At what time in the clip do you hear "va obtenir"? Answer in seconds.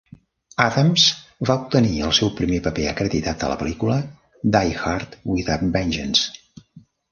1.49-1.99